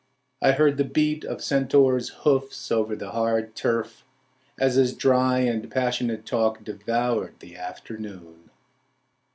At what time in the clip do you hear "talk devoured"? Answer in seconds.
6.25-7.35